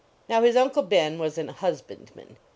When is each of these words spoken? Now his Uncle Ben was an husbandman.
Now 0.27 0.41
his 0.41 0.55
Uncle 0.55 0.81
Ben 0.81 1.19
was 1.19 1.37
an 1.37 1.49
husbandman. 1.49 2.37